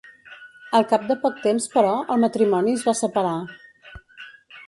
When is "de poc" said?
1.09-1.35